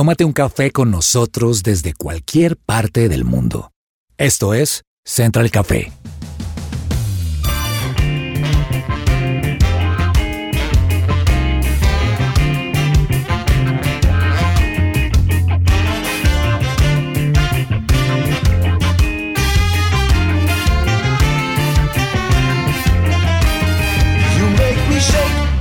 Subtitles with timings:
[0.00, 3.70] tómate un café con nosotros desde cualquier parte del mundo.
[4.16, 5.92] Esto es Central Café.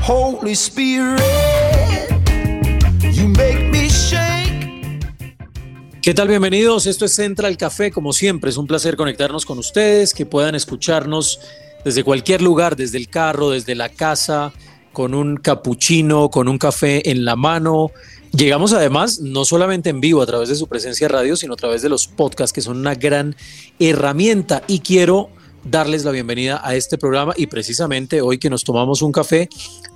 [0.07, 1.38] Holy Spirit.
[6.09, 6.27] ¿Qué tal?
[6.27, 6.87] Bienvenidos.
[6.87, 7.91] Esto es Central Café.
[7.91, 11.39] Como siempre, es un placer conectarnos con ustedes, que puedan escucharnos
[11.85, 14.51] desde cualquier lugar, desde el carro, desde la casa,
[14.91, 17.91] con un capuchino, con un café en la mano.
[18.31, 21.83] Llegamos además no solamente en vivo a través de su presencia radio, sino a través
[21.83, 23.35] de los podcasts, que son una gran
[23.77, 24.63] herramienta.
[24.65, 25.29] Y quiero
[25.63, 29.47] darles la bienvenida a este programa y precisamente hoy que nos tomamos un café,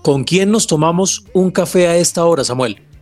[0.03, 2.92] ¿con quién nos tomamos un café a esta hora, Samuel?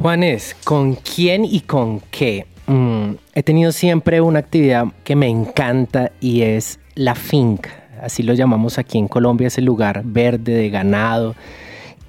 [0.00, 2.46] Juanes, ¿con quién y con qué?
[2.66, 7.70] Mm, he tenido siempre una actividad que me encanta y es la finca.
[8.02, 11.34] Así lo llamamos aquí en Colombia, es el lugar verde de ganado.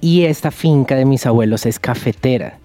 [0.00, 2.58] Y esta finca de mis abuelos es cafetera.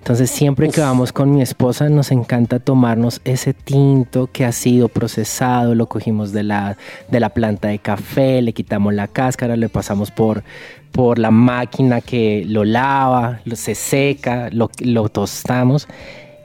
[0.00, 4.88] Entonces siempre que vamos con mi esposa nos encanta tomarnos ese tinto que ha sido
[4.88, 6.78] procesado, lo cogimos de la,
[7.10, 10.42] de la planta de café, le quitamos la cáscara, le pasamos por,
[10.90, 15.86] por la máquina que lo lava, lo, se seca, lo, lo tostamos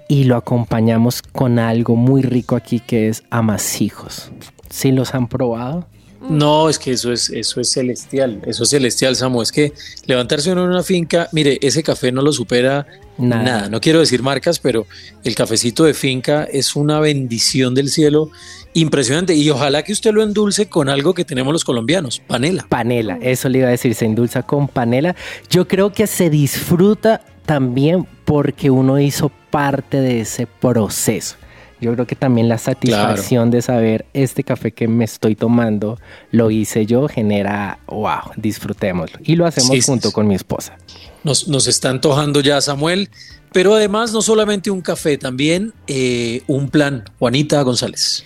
[0.09, 4.33] y lo acompañamos con algo muy rico aquí que es amasijos.
[4.69, 5.87] ¿Sí los han probado?
[6.29, 9.41] No, es que eso es, eso es celestial, eso es celestial, Samu.
[9.41, 9.73] Es que
[10.05, 12.87] levantarse uno en una finca, mire, ese café no lo supera
[13.17, 13.43] nada.
[13.43, 13.69] Nada.
[13.69, 14.85] No quiero decir marcas, pero
[15.23, 18.31] el cafecito de finca es una bendición del cielo
[18.73, 19.35] impresionante.
[19.35, 22.65] Y ojalá que usted lo endulce con algo que tenemos los colombianos, panela.
[22.67, 25.15] Panela, eso le iba a decir, se endulza con panela.
[25.49, 31.35] Yo creo que se disfruta también porque uno hizo parte de ese proceso.
[31.81, 35.99] Yo creo que también la satisfacción de saber este café que me estoy tomando
[36.31, 39.19] lo hice yo genera, wow, disfrutémoslo.
[39.23, 40.13] Y lo hacemos sí, junto sí.
[40.13, 40.77] con mi esposa.
[41.23, 43.09] Nos, nos está antojando ya, Samuel.
[43.51, 47.05] Pero además, no solamente un café, también eh, un plan.
[47.19, 48.23] Juanita González.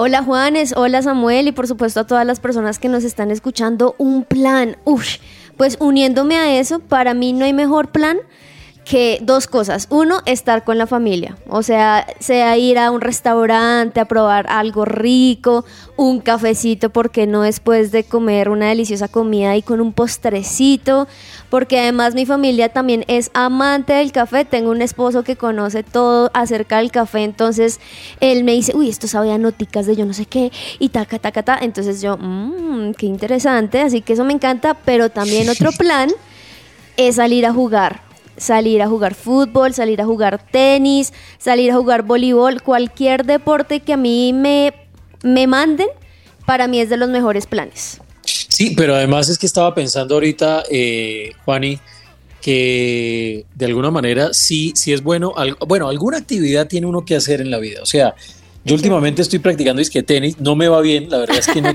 [0.00, 3.96] Hola Juanes, hola Samuel y por supuesto a todas las personas que nos están escuchando,
[3.98, 4.76] un plan.
[4.84, 5.16] Uf,
[5.56, 8.18] pues uniéndome a eso, para mí no hay mejor plan
[8.88, 9.86] que dos cosas.
[9.90, 11.36] Uno, estar con la familia.
[11.48, 15.66] O sea, sea ir a un restaurante a probar algo rico,
[15.96, 21.06] un cafecito, porque no después de comer una deliciosa comida y con un postrecito.
[21.50, 24.46] Porque además mi familia también es amante del café.
[24.46, 27.24] Tengo un esposo que conoce todo acerca del café.
[27.24, 27.80] Entonces
[28.20, 31.18] él me dice, uy, esto sabe a noticas de yo no sé qué y taca,
[31.18, 31.58] taca, ta.
[31.60, 33.82] Entonces yo, mmm, qué interesante.
[33.82, 34.72] Así que eso me encanta.
[34.72, 36.08] Pero también otro plan
[36.96, 38.07] es salir a jugar.
[38.38, 43.92] Salir a jugar fútbol, salir a jugar tenis, salir a jugar voleibol, cualquier deporte que
[43.92, 44.72] a mí me,
[45.22, 45.88] me manden,
[46.46, 48.00] para mí es de los mejores planes.
[48.24, 51.78] Sí, pero además es que estaba pensando ahorita, eh, Juani,
[52.40, 55.32] que de alguna manera sí, sí es bueno.
[55.36, 57.80] al- bueno, alguna actividad tiene uno que hacer en la vida.
[57.82, 58.14] O sea,
[58.68, 61.72] yo últimamente estoy practicando disque tenis, no me va bien, la verdad es que no.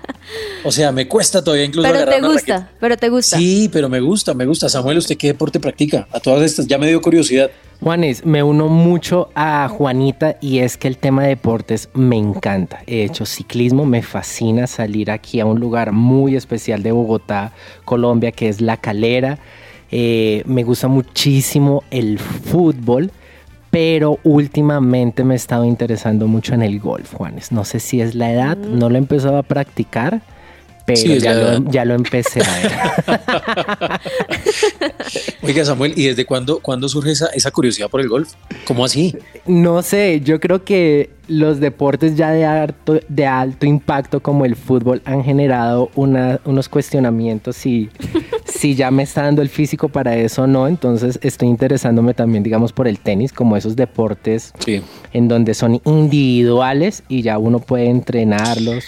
[0.64, 3.36] o sea, me cuesta todavía incluso Pero agarrar te gusta, pero te gusta.
[3.36, 4.68] Sí, pero me gusta, me gusta.
[4.68, 6.08] Samuel, ¿usted qué deporte practica?
[6.12, 7.50] A todas estas, ya me dio curiosidad.
[7.80, 12.82] Juanes, me uno mucho a Juanita y es que el tema de deportes me encanta.
[12.86, 17.52] He hecho ciclismo, me fascina salir aquí a un lugar muy especial de Bogotá,
[17.84, 19.38] Colombia, que es La Calera.
[19.90, 23.10] Eh, me gusta muchísimo el fútbol,
[23.74, 27.50] pero últimamente me he estado interesando mucho en el golf, Juanes.
[27.50, 30.20] No sé si es la edad, no lo he empezado a practicar,
[30.86, 32.52] pero Sí, ya, lo, ya lo empecé a
[33.08, 34.00] ver.
[35.42, 38.34] Oiga, Samuel, ¿y desde cuándo, cuándo surge esa, esa curiosidad por el golf?
[38.64, 39.16] ¿Cómo así?
[39.46, 44.54] No sé, yo creo que los deportes ya de alto, de alto impacto como el
[44.56, 47.88] fútbol han generado una- unos cuestionamientos si,
[48.64, 50.66] si ya me está dando el físico para eso o no.
[50.66, 54.80] Entonces estoy interesándome también, digamos, por el tenis, como esos deportes Sí.
[55.12, 58.84] en donde son individuales y ya uno puede entrenarlos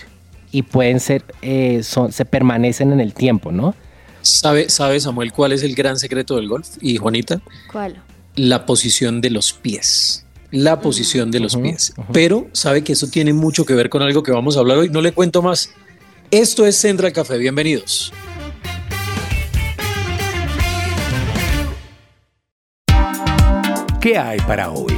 [0.51, 3.75] y pueden ser, eh, son, se permanecen en el tiempo, ¿no?
[4.23, 6.69] ¿Sabe, ¿Sabe, Samuel, cuál es el gran secreto del golf?
[6.81, 8.03] Y Juanita, ¿Cuál?
[8.35, 10.25] la posición de los pies.
[10.53, 11.93] La posición de los pies.
[12.15, 14.89] Pero sabe que eso tiene mucho que ver con algo que vamos a hablar hoy.
[14.89, 15.69] No le cuento más.
[16.31, 17.37] Esto es Central Café.
[17.37, 18.11] Bienvenidos.
[24.01, 24.95] ¿Qué hay para hoy?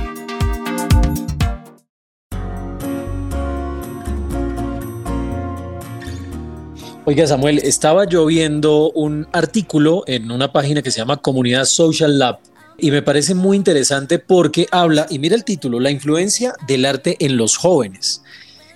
[7.04, 12.18] Oiga, Samuel, estaba yo viendo un artículo en una página que se llama Comunidad Social
[12.18, 12.38] Lab
[12.76, 17.16] y me parece muy interesante porque habla, y mira el título, la influencia del arte
[17.18, 18.22] en los jóvenes.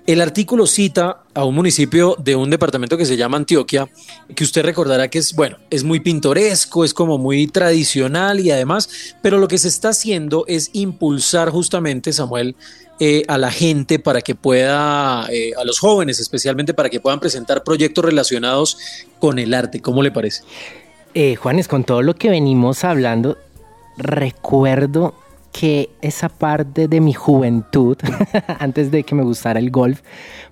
[0.05, 3.89] El artículo cita a un municipio de un departamento que se llama Antioquia,
[4.35, 9.15] que usted recordará que es, bueno, es muy pintoresco, es como muy tradicional y además,
[9.23, 12.57] pero lo que se está haciendo es impulsar justamente, Samuel,
[12.99, 17.21] eh, a la gente para que pueda, eh, a los jóvenes especialmente, para que puedan
[17.21, 18.79] presentar proyectos relacionados
[19.21, 19.81] con el arte.
[19.81, 20.43] ¿Cómo le parece?
[21.15, 23.39] Eh, Juanes, con todo lo que venimos hablando,
[23.97, 25.15] recuerdo
[25.53, 27.97] que esa parte de mi juventud,
[28.59, 30.01] antes de que me gustara el golf,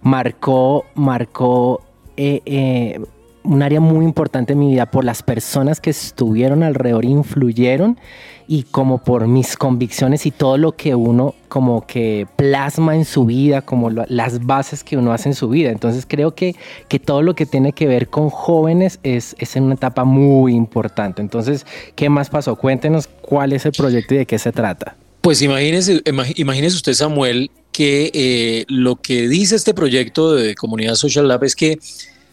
[0.02, 1.82] marcó, marcó
[2.16, 3.00] eh, eh,
[3.42, 7.98] un área muy importante en mi vida por las personas que estuvieron alrededor, influyeron
[8.46, 13.24] y como por mis convicciones y todo lo que uno como que plasma en su
[13.24, 15.70] vida, como las bases que uno hace en su vida.
[15.70, 16.56] Entonces creo que,
[16.88, 20.54] que todo lo que tiene que ver con jóvenes es, es en una etapa muy
[20.54, 21.22] importante.
[21.22, 21.64] Entonces,
[21.94, 22.56] ¿qué más pasó?
[22.56, 24.96] Cuéntenos cuál es el proyecto y de qué se trata.
[25.20, 26.02] Pues imagínese,
[26.36, 31.54] imagínese usted, Samuel, que eh, lo que dice este proyecto de Comunidad Social Lab es
[31.54, 31.78] que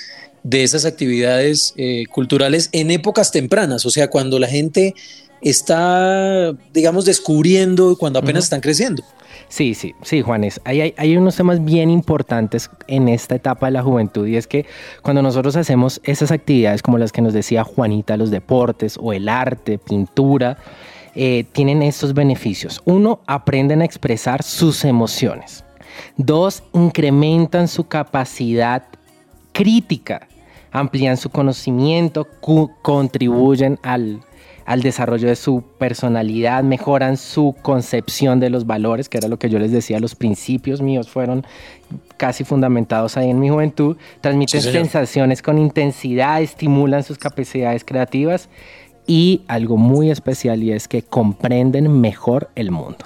[0.43, 4.94] de esas actividades eh, culturales en épocas tempranas, o sea, cuando la gente
[5.44, 9.05] está, digamos, descubriendo cuando apenas están creciendo.
[9.49, 10.61] Sí, sí, sí, Juanes.
[10.64, 14.67] Hay, hay, unos temas bien importantes en esta etapa de la juventud y es que
[15.02, 19.29] cuando nosotros hacemos esas actividades como las que nos decía Juanita, los deportes o el
[19.29, 20.58] arte, pintura,
[21.14, 22.81] eh, tienen estos beneficios.
[22.85, 25.64] Uno, aprenden a expresar sus emociones.
[26.17, 28.82] Dos, incrementan su capacidad
[29.52, 30.26] crítica,
[30.73, 32.26] amplían su conocimiento,
[32.82, 34.23] contribuyen al,
[34.66, 39.50] al desarrollo de su personalidad, mejoran su concepción de los valores, que era lo que
[39.50, 41.46] yo les decía, los principios míos fueron
[42.16, 48.49] casi fundamentados ahí en mi juventud, transmiten sensaciones con intensidad, estimulan sus capacidades creativas
[49.06, 53.05] y algo muy especial y es que comprenden mejor el mundo.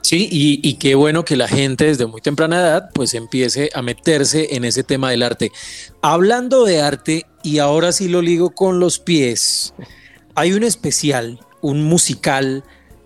[0.00, 3.82] Sí, y, y, qué bueno que la gente desde muy temprana edad pues empiece a
[3.82, 5.50] meterse en ese tema del arte.
[6.00, 9.74] Hablando de arte, y ahora sí lo ligo con los pies,
[10.36, 12.62] hay un especial, un musical,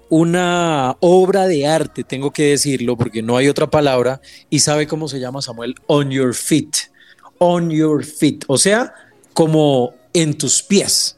[0.08, 5.08] una obra de arte, tengo que decirlo porque no hay otra palabra, y sabe cómo
[5.08, 6.90] se llama Samuel, On Your Feet,
[7.38, 8.92] On Your Feet, o sea,
[9.32, 11.16] como en tus pies.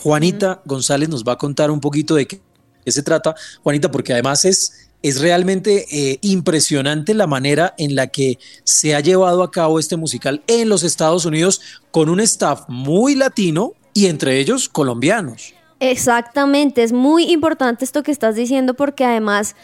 [0.00, 2.40] Juanita González nos va a contar un poquito de qué,
[2.84, 8.40] se trata, Juanita, porque además es, es realmente eh, impresionante la manera en la que
[8.64, 11.60] se ha llevado a cabo este musical en los Estados Unidos
[11.92, 15.54] con un staff muy latino, y entre ellos colombianos.
[15.80, 19.56] Exactamente, es muy importante esto que estás diciendo porque además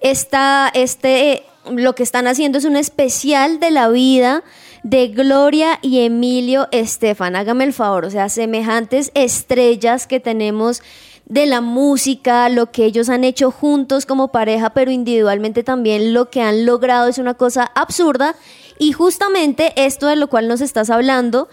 [0.00, 4.44] esta, este, lo que están haciendo es un especial de la vida
[4.84, 7.36] de Gloria y Emilio Estefan.
[7.36, 10.82] Hágame el favor, o sea, semejantes estrellas que tenemos
[11.26, 16.30] de la música, lo que ellos han hecho juntos como pareja, pero individualmente también lo
[16.30, 18.36] que han logrado es una cosa absurda.
[18.78, 21.48] Y justamente esto de lo cual nos estás hablando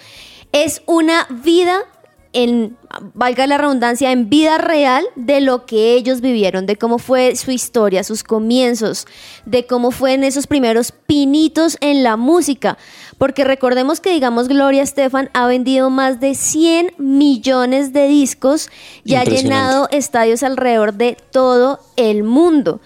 [0.52, 1.86] es una vida
[2.34, 2.78] en,
[3.14, 7.52] valga la redundancia, en vida real de lo que ellos vivieron, de cómo fue su
[7.52, 9.06] historia, sus comienzos,
[9.46, 12.78] de cómo fue en esos primeros pinitos en la música.
[13.18, 18.70] Porque recordemos que, digamos, Gloria Estefan ha vendido más de 100 millones de discos
[19.04, 22.82] y ha llenado estadios alrededor de todo el mundo.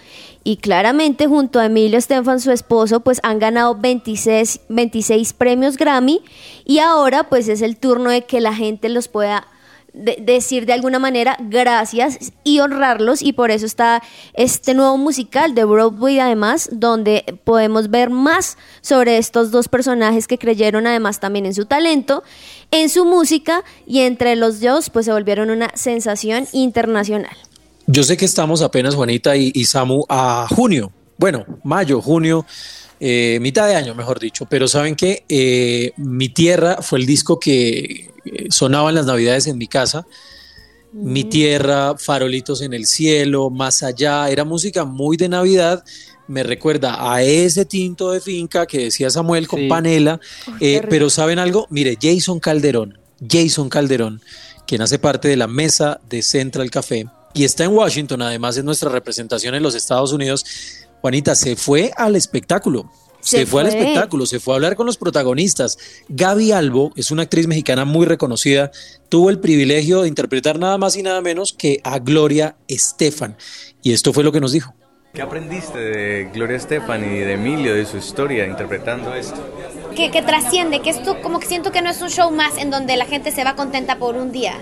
[0.47, 6.21] Y claramente junto a Emilio Estefan, su esposo, pues han ganado 26, 26 premios Grammy
[6.65, 9.47] y ahora pues es el turno de que la gente los pueda
[9.93, 14.03] de- decir de alguna manera gracias y honrarlos y por eso está
[14.35, 20.37] este nuevo musical de Broadway además donde podemos ver más sobre estos dos personajes que
[20.37, 22.23] creyeron además también en su talento,
[22.69, 27.35] en su música y entre los dos pues se volvieron una sensación internacional.
[27.87, 30.91] Yo sé que estamos apenas, Juanita y, y Samu, a junio.
[31.17, 32.45] Bueno, mayo, junio,
[32.99, 34.45] eh, mitad de año, mejor dicho.
[34.49, 39.57] Pero saben que Mi Tierra fue el disco que eh, sonaba en las Navidades en
[39.57, 40.05] mi casa.
[40.91, 44.29] Mi Tierra, Farolitos en el Cielo, Más Allá.
[44.29, 45.83] Era música muy de Navidad.
[46.27, 49.67] Me recuerda a ese tinto de finca que decía Samuel con Sí.
[49.67, 50.19] panela.
[50.59, 51.67] Eh, pero ¿saben algo?
[51.69, 52.97] Mire, Jason Calderón,
[53.29, 54.21] Jason Calderón,
[54.65, 58.63] quien hace parte de la mesa de Central Café y está en Washington, además de
[58.63, 60.45] nuestra representación en los Estados Unidos.
[61.01, 62.89] Juanita, se fue al espectáculo.
[63.19, 63.79] Se, Se fue al fue.
[63.79, 65.77] espectáculo, se fue a hablar con los protagonistas.
[66.09, 68.71] Gaby Albo es una actriz mexicana muy reconocida.
[69.09, 73.35] Tuvo el privilegio de interpretar nada más y nada menos que a Gloria Estefan.
[73.83, 74.73] Y esto fue lo que nos dijo.
[75.13, 79.37] ¿Qué aprendiste de Gloria Estefan y de Emilio, de su historia, interpretando esto?
[79.95, 82.69] Que, que trasciende, que esto como que siento que no es un show más en
[82.69, 84.53] donde la gente se va contenta por un día.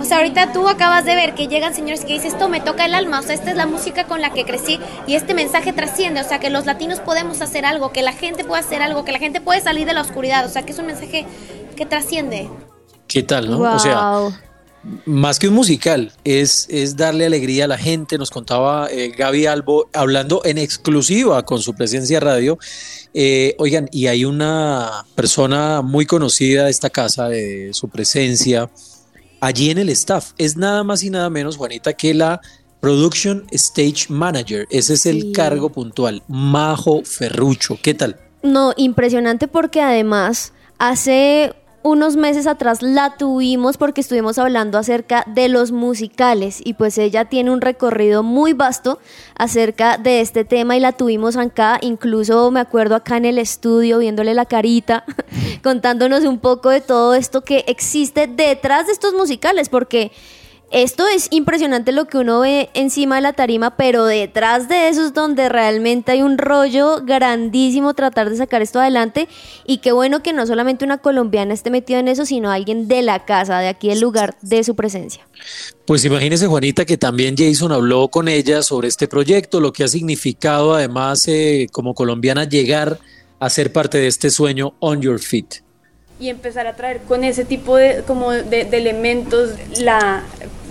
[0.00, 2.84] O sea, ahorita tú acabas de ver que llegan señores que dicen, esto me toca
[2.84, 5.72] el alma, o sea, esta es la música con la que crecí y este mensaje
[5.72, 9.04] trasciende, o sea, que los latinos podemos hacer algo, que la gente puede hacer algo,
[9.04, 11.26] que la gente puede salir de la oscuridad, o sea, que es un mensaje
[11.76, 12.50] que trasciende.
[13.06, 13.60] ¿Qué tal, no?
[13.60, 14.28] O sea.
[15.06, 18.18] Más que un musical, es, es darle alegría a la gente.
[18.18, 22.58] Nos contaba eh, Gaby Albo hablando en exclusiva con su presencia radio.
[23.14, 28.70] Eh, oigan, y hay una persona muy conocida de esta casa, de su presencia,
[29.40, 30.32] allí en el staff.
[30.38, 32.40] Es nada más y nada menos, Juanita, que la
[32.80, 34.66] Production Stage Manager.
[34.70, 35.32] Ese es el Sí.
[35.32, 36.22] cargo puntual.
[36.26, 37.78] Majo Ferrucho.
[37.80, 38.18] ¿Qué tal?
[38.42, 45.48] No, impresionante porque además hace unos meses atrás la tuvimos porque estuvimos hablando acerca de
[45.48, 48.98] los musicales y pues ella tiene un recorrido muy vasto
[49.36, 53.98] acerca de este tema y la tuvimos acá, incluso me acuerdo acá en el estudio
[53.98, 55.04] viéndole la carita,
[55.62, 60.12] contándonos un poco de todo esto que existe detrás de estos musicales porque
[60.72, 65.04] esto es impresionante lo que uno ve encima de la tarima, pero detrás de eso
[65.04, 69.28] es donde realmente hay un rollo grandísimo tratar de sacar esto adelante.
[69.66, 73.02] Y qué bueno que no solamente una colombiana esté metida en eso, sino alguien de
[73.02, 75.26] la casa, de aquí del lugar de su presencia.
[75.84, 79.88] Pues imagínese, Juanita, que también Jason habló con ella sobre este proyecto, lo que ha
[79.88, 82.98] significado además eh, como colombiana llegar
[83.40, 85.62] a ser parte de este sueño On Your Feet.
[86.20, 89.50] y empezar a traer con ese tipo de, como de, de elementos
[89.80, 90.22] la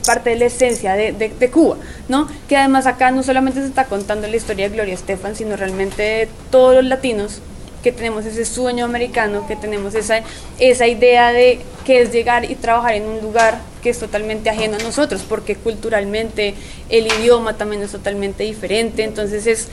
[0.05, 1.77] parte de la esencia de, de- Cuba,
[2.09, 2.27] ¿no?
[2.47, 6.27] Que además acá no solamente se está contando la historia de Gloria Estefan, sino realmente
[6.49, 7.41] todos los latinos
[7.83, 10.21] que tenemos ese sueño americano, que tenemos esa,
[10.59, 14.77] esa idea de que es llegar y trabajar en un lugar que es totalmente ajeno
[14.77, 16.53] a nosotros, porque culturalmente
[16.89, 19.67] el idioma también es totalmente diferente, entonces es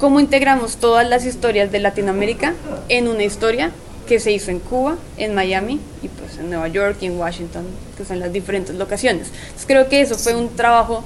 [0.00, 2.54] cómo integramos todas las historias de Latinoamérica
[2.88, 3.70] en una historia
[4.08, 7.64] que se hizo en Cuba, en Miami y pues en Nueva York y en Washington,
[7.96, 9.28] que son las diferentes locaciones.
[9.28, 11.04] Entonces creo que eso fue un trabajo,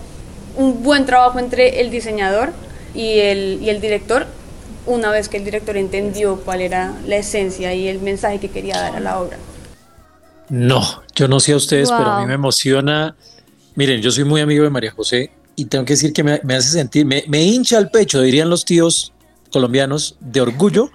[0.56, 2.52] un buen trabajo entre el diseñador
[2.94, 4.26] y el, y el director,
[4.86, 8.78] una vez que el director entendió cuál era la esencia y el mensaje que quería
[8.78, 9.38] dar a la obra.
[10.48, 10.82] No,
[11.14, 12.26] yo no sé a ustedes, pero a mí Wow.
[12.26, 13.16] me emociona.
[13.74, 16.54] Miren, yo soy muy amigo de María José y tengo que decir que me, me
[16.56, 19.12] hace sentir, me, me hincha el pecho, dirían los tíos
[19.50, 20.90] colombianos, de orgullo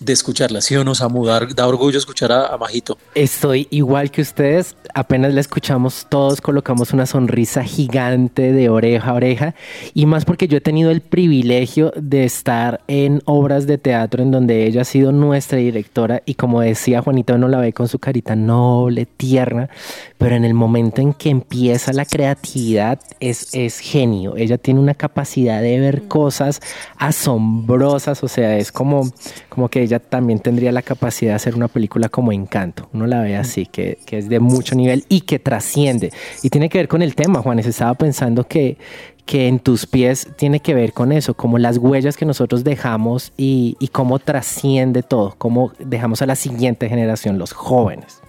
[0.00, 0.60] de escucharla.
[0.60, 1.24] ¿Sí o no, Samu?
[1.24, 2.98] Da, da orgullo escuchar a, a Majito.
[3.14, 9.14] Estoy igual que ustedes, apenas la escuchamos todos, colocamos una sonrisa gigante de oreja a
[9.14, 9.54] oreja
[9.94, 14.30] y más porque yo he tenido el privilegio de estar en obras de teatro en
[14.30, 17.98] donde ella ha sido nuestra directora y como decía Juanita, uno la ve con su
[17.98, 19.68] carita noble, tierna,
[20.18, 24.94] pero en el momento en que empieza la creatividad es, es genio, ella tiene una
[24.94, 26.60] capacidad de ver cosas
[26.96, 29.10] asombrosas, o sea, es como,
[29.48, 32.88] como que ella también tendría la capacidad de hacer una película como Encanto.
[32.92, 36.12] Uno la ve así, que, que es de mucho nivel y que trasciende.
[36.42, 37.66] Y tiene que ver con el tema, Juanes.
[37.66, 38.78] Estaba pensando que,
[39.26, 43.32] que en tus pies tiene que ver con eso, como las huellas que nosotros dejamos
[43.36, 48.22] y, y cómo trasciende todo, cómo dejamos a la siguiente generación, los jóvenes.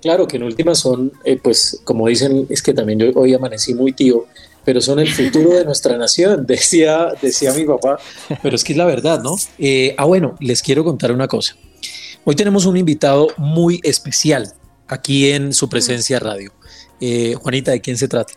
[0.00, 3.74] Claro que en últimas son, eh, pues como dicen, es que también yo hoy amanecí
[3.74, 4.26] muy tío,
[4.64, 7.98] pero son el futuro de nuestra nación, decía, decía mi papá,
[8.42, 9.34] pero es que es la verdad, ¿no?
[9.58, 11.56] Eh, ah, bueno, les quiero contar una cosa.
[12.24, 14.52] Hoy tenemos un invitado muy especial
[14.86, 16.52] aquí en su presencia radio.
[17.00, 18.34] Eh, Juanita, ¿de quién se trata?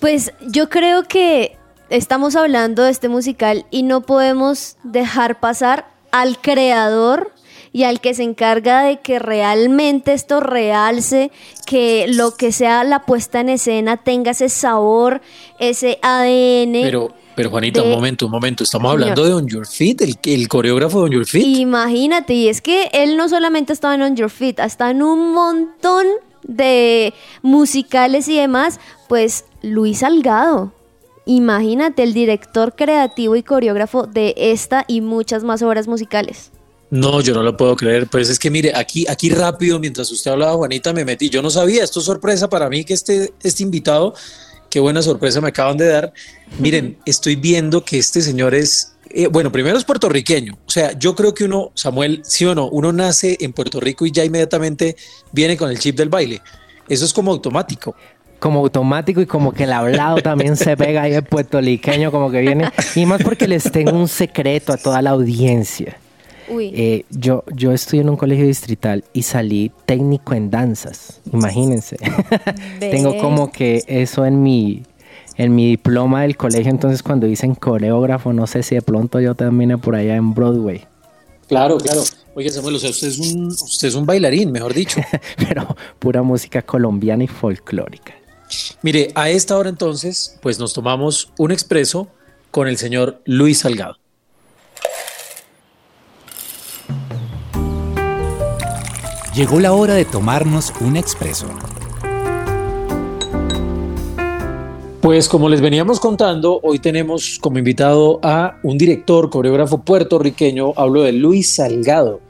[0.00, 1.56] Pues yo creo que
[1.90, 7.32] estamos hablando de este musical y no podemos dejar pasar al creador
[7.78, 11.30] y al que se encarga de que realmente esto realce,
[11.64, 15.20] que lo que sea la puesta en escena tenga ese sabor,
[15.60, 16.72] ese ADN.
[16.82, 18.64] Pero, pero Juanita, de- un momento, un momento.
[18.64, 19.00] Estamos Señor.
[19.02, 21.44] hablando de On Your Feet, el, el coreógrafo de On Your Feet.
[21.44, 25.02] Imagínate, y es que él no solamente estaba en On Your Feet, ha estado en
[25.04, 26.04] un montón
[26.42, 30.72] de musicales y demás, pues Luis Salgado.
[31.26, 36.50] Imagínate, el director creativo y coreógrafo de esta y muchas más obras musicales.
[36.90, 38.06] No, yo no lo puedo creer.
[38.06, 41.28] Pues es que mire, aquí, aquí rápido, mientras usted hablaba, Juanita, me metí.
[41.28, 44.14] Yo no sabía, esto es sorpresa para mí que este, este invitado,
[44.70, 46.12] qué buena sorpresa me acaban de dar.
[46.58, 50.58] Miren, estoy viendo que este señor es, eh, bueno, primero es puertorriqueño.
[50.66, 54.06] O sea, yo creo que uno, Samuel, sí o no, uno nace en Puerto Rico
[54.06, 54.96] y ya inmediatamente
[55.32, 56.40] viene con el chip del baile.
[56.88, 57.94] Eso es como automático.
[58.38, 62.40] como automático y como que el hablado también se pega ahí el puertorriqueño como que
[62.40, 62.70] viene.
[62.94, 65.98] Y más porque les tengo un secreto a toda la audiencia.
[66.50, 66.72] Uy.
[66.74, 71.96] Eh, yo, yo estudié en un colegio distrital y salí técnico en danzas, imagínense.
[72.80, 74.82] tengo como que eso en mi,
[75.36, 79.34] en mi diploma del colegio, entonces cuando dicen coreógrafo, no sé si de pronto yo
[79.34, 80.86] termine por allá en Broadway.
[81.48, 82.02] Claro, claro.
[82.34, 85.00] Oiga, Samuel, o sea, usted es un, usted es un bailarín, mejor dicho.
[85.48, 88.14] Pero pura música colombiana y folclórica.
[88.82, 92.08] Mire, a esta hora entonces, pues nos tomamos un expreso
[92.50, 93.96] con el señor Luis Salgado.
[99.38, 101.46] Llegó la hora de tomarnos un expreso.
[105.00, 111.04] Pues como les veníamos contando, hoy tenemos como invitado a un director, coreógrafo puertorriqueño, hablo
[111.04, 112.20] de Luis Salgado,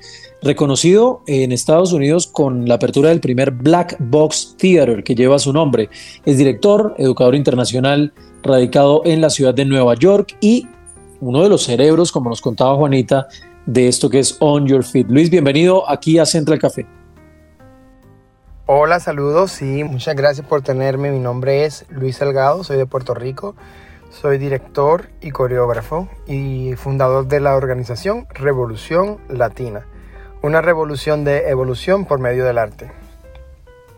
[0.42, 5.54] reconocido en Estados Unidos con la apertura del primer Black Box Theater que lleva su
[5.54, 5.88] nombre.
[6.26, 8.12] Es director, educador internacional,
[8.42, 10.66] radicado en la ciudad de Nueva York y
[11.22, 13.28] uno de los cerebros, como nos contaba Juanita,
[13.64, 15.06] de esto que es On Your Feet.
[15.08, 16.97] Luis, bienvenido aquí a Central Café.
[18.70, 21.10] Hola, saludos, sí, muchas gracias por tenerme.
[21.10, 23.54] Mi nombre es Luis Salgado, soy de Puerto Rico,
[24.10, 29.86] soy director y coreógrafo y fundador de la organización Revolución Latina,
[30.42, 32.92] una revolución de evolución por medio del arte.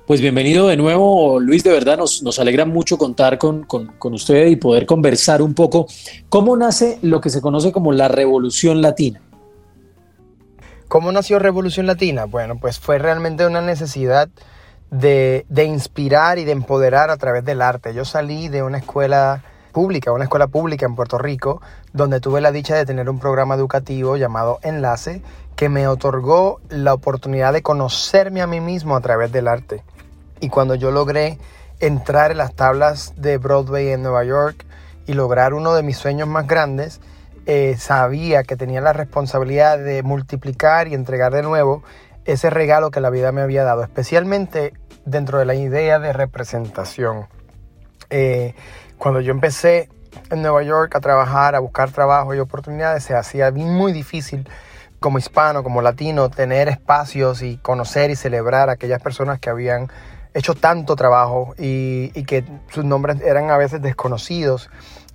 [0.07, 1.65] Pues bienvenido de nuevo, Luis.
[1.65, 5.53] De verdad nos, nos alegra mucho contar con, con, con usted y poder conversar un
[5.53, 5.89] poco.
[6.29, 9.21] ¿Cómo nace lo que se conoce como la Revolución Latina?
[10.87, 12.27] ¿Cómo nació Revolución Latina?
[12.27, 14.31] Bueno, pues fue realmente una necesidad
[14.91, 17.95] de, inspirar y de empoderar a través del arte.
[17.95, 22.51] Yo salí de una escuela pública, una escuela pública en Puerto Rico, donde tuve la
[22.53, 25.23] dicha de tener un programa educativo llamado Enlace,
[25.55, 29.85] que me otorgó la oportunidad de conocerme a mí mismo a través del arte.
[30.41, 31.39] Y cuando yo logré
[31.79, 34.65] entrar en las tablas de Broadway en Nueva York
[35.07, 37.01] y lograr uno de mis sueños más grandes,
[37.47, 41.83] eh, sabía que tenía la responsabilidad de multiplicar y entregar de nuevo
[42.25, 47.27] ese regalo que la vida me había dado, especialmente dentro de la idea de representación.
[48.11, 48.55] Eh,
[48.99, 49.89] cuando yo empecé
[50.31, 54.49] en Nueva York a trabajar, a buscar trabajo y oportunidades, se hacía muy difícil
[54.99, 59.89] como hispano, como latino, tener espacios y conocer y celebrar a aquellas personas que habían
[60.35, 64.71] hecho tanto trabajo y, y que sus nombres eran a veces desconocidos.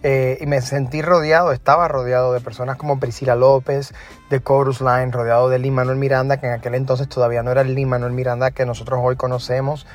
[0.07, 3.91] Eh, y me sentí rodeado, estaba rodeado de personas como Priscila López,
[4.29, 7.61] de Chorus Line, rodeado de Lee Manuel Miranda, que en aquel entonces todavía no era
[7.61, 9.87] el Manuel Miranda que nosotros hoy conocemos.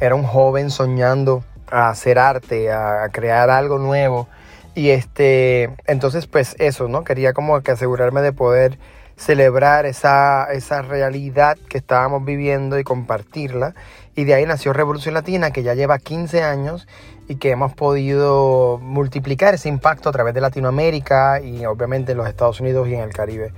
[0.00, 4.26] Era un joven soñando a hacer arte, a crear algo nuevo.
[4.74, 7.04] Y este, entonces pues eso, ¿no?
[7.04, 8.78] Quería como que asegurarme de poder
[9.18, 13.74] celebrar esa, esa realidad que estábamos viviendo y compartirla.
[14.14, 16.88] Y de ahí nació Revolución Latina, que ya lleva 15 años
[17.28, 22.28] y que hemos podido multiplicar ese impacto a través de Latinoamérica y obviamente en los
[22.28, 23.52] Estados Unidos y en el Caribe.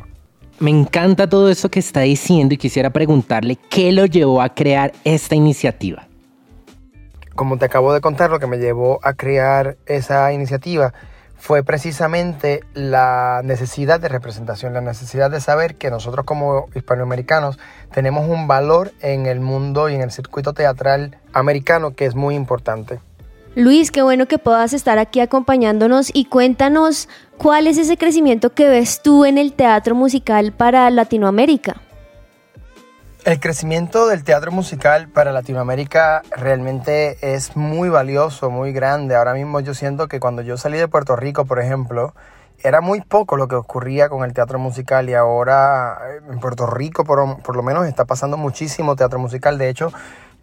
[0.58, 4.92] Me encanta todo eso que está diciendo y quisiera preguntarle qué lo llevó a crear
[5.04, 6.06] esta iniciativa.
[7.34, 10.92] Como te acabo de contar, lo que me llevó a crear esa iniciativa
[11.38, 17.58] fue precisamente la necesidad de representación, la necesidad de saber que nosotros como hispanoamericanos
[17.94, 22.34] tenemos un valor en el mundo y en el circuito teatral americano que es muy
[22.34, 23.00] importante.
[23.56, 28.68] Luis, qué bueno que puedas estar aquí acompañándonos y cuéntanos cuál es ese crecimiento que
[28.68, 31.80] ves tú en el teatro musical para Latinoamérica.
[33.24, 39.16] El crecimiento del teatro musical para Latinoamérica realmente es muy valioso, muy grande.
[39.16, 42.14] Ahora mismo yo siento que cuando yo salí de Puerto Rico, por ejemplo,
[42.62, 45.98] era muy poco lo que ocurría con el teatro musical y ahora
[46.30, 49.58] en Puerto Rico por, por lo menos está pasando muchísimo teatro musical.
[49.58, 49.92] De hecho,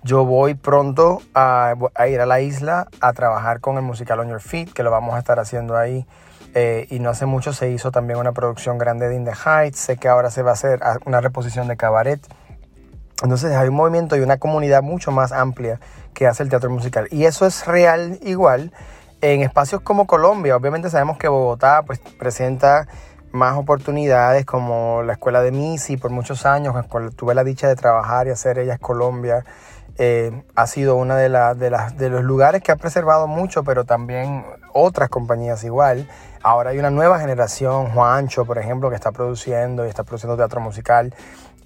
[0.08, 4.30] yo voy pronto a, a, ir a la isla a trabajar con el musical On
[4.30, 6.08] Your Feet, que lo vamos a estar haciendo ahí
[6.56, 9.80] eh, y no hace mucho se hizo también una producción grande de In the Heights.
[9.80, 12.22] Sé que ahora se va a hacer una reposición de Cabaret.
[13.22, 15.80] Entonces hay un movimiento y una comunidad mucho más amplia
[16.14, 17.08] que hace el teatro musical.
[17.12, 18.72] Y eso es real igual
[19.20, 20.56] en espacios como Colombia.
[20.56, 22.88] Obviamente sabemos que Bogotá pues, presenta
[23.32, 26.74] más oportunidades como la escuela de Misi por muchos años.
[27.16, 29.44] Tuve la dicha de trabajar y hacer Ellas Colombia.
[30.00, 34.46] Eh, ha sido uno de, de, de los lugares que ha preservado mucho, pero también
[34.74, 36.08] otras compañías igual.
[36.44, 40.62] Ahora hay una nueva generación, Juancho, por ejemplo, que está produciendo y está produciendo teatro
[40.62, 41.14] musical.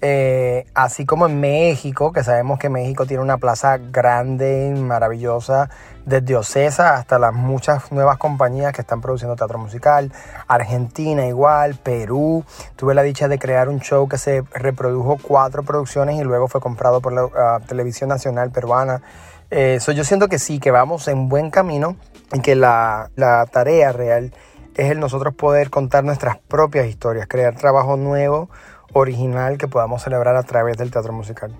[0.00, 5.70] Eh, así como en México, que sabemos que México tiene una plaza grande, maravillosa,
[6.04, 10.12] desde Ocesa hasta las muchas nuevas compañías que están produciendo teatro musical.
[10.48, 12.44] Argentina igual, Perú.
[12.76, 16.60] Tuve la dicha de crear un show que se reprodujo cuatro producciones y luego fue
[16.60, 19.02] comprado por la ah, Televisión Nacional Peruana.
[19.50, 21.96] Eh, yo siento que sí, que vamos en buen camino
[22.32, 24.32] y que la, la tarea real
[24.74, 28.48] es el nosotros poder contar nuestras propias historias, crear trabajo nuevo,
[28.94, 31.52] original que podamos celebrar a través del teatro musical.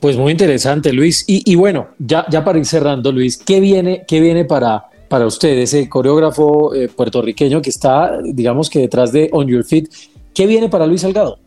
[0.00, 1.24] Pues muy interesante, Luis.
[1.26, 5.88] Y, bueno, ya, para ir cerrando, Luis, ¿qué viene, qué viene para, para usted, ese
[5.88, 9.88] coreógrafo eh, puertorriqueño que está, digamos que detrás de On Your Feet?
[10.34, 11.38] ¿Qué viene para Luis Salgado?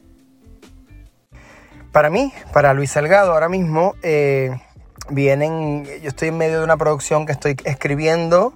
[1.92, 4.52] Para mí, para Luis Salgado, ahora mismo eh,
[5.10, 8.54] vienen, yo estoy en medio de una producción que estoy escribiendo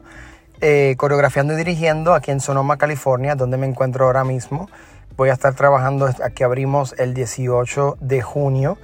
[0.66, 4.70] eh, coreografiando y dirigiendo aquí en Sonoma, California, donde me encuentro ahora mismo.
[5.18, 8.78] Voy a estar trabajando, aquí abrimos el 18 de junio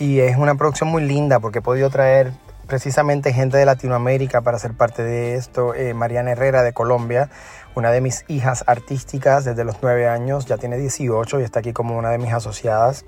[0.00, 2.32] y es una producción muy linda porque he podido traer
[2.66, 5.74] precisamente gente de Latinoamérica para ser parte de esto.
[5.74, 7.28] Eh, Mariana Herrera de Colombia,
[7.74, 11.74] una de mis hijas artísticas desde los 9 años, ya tiene 18 y está aquí
[11.74, 13.04] como una de mis asociadas.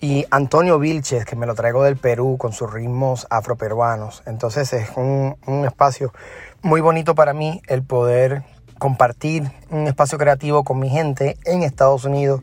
[0.00, 4.22] Y Antonio Vilches, que me lo traigo del Perú con sus ritmos afroperuanos.
[4.26, 6.12] Entonces es un, un espacio
[6.60, 8.42] muy bonito para mí el poder
[8.78, 12.42] compartir un espacio creativo con mi gente en Estados Unidos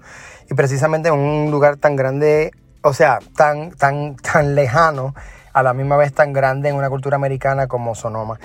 [0.50, 2.52] y precisamente en un lugar tan grande,
[2.86, 5.16] o sea, tan, tan, tan lejano,
[5.54, 8.40] a la misma vez tan grande en una cultura americana como Sonoma.